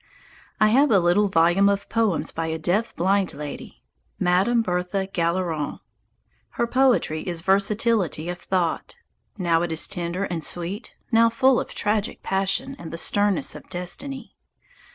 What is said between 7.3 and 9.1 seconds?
versatility of thought.